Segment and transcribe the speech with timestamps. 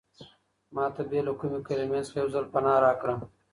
[0.73, 3.15] ما ته بې له کومې کلمې څخه یو ځل پناه راکړه.